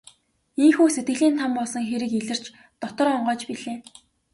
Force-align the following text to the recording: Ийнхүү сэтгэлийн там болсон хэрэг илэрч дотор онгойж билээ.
Ийнхүү 0.63 0.87
сэтгэлийн 0.95 1.35
там 1.41 1.51
болсон 1.59 1.83
хэрэг 1.89 2.11
илэрч 2.19 2.43
дотор 2.81 3.07
онгойж 3.17 3.41
билээ. 3.47 3.77